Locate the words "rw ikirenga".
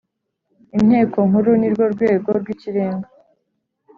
2.39-3.07